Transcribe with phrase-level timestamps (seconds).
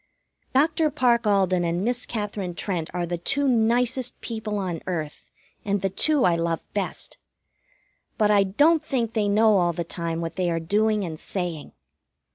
[0.55, 0.89] Dr.
[0.89, 5.29] Parke Alden and Miss Katherine Trent are the two nicest people on earth,
[5.63, 7.19] and the two I love best.
[8.17, 11.73] But I don't think they know all the time what they are doing and saying.